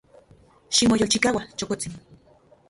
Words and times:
Ximoyolchikaua, 0.75 1.43
chokotsin. 1.57 1.95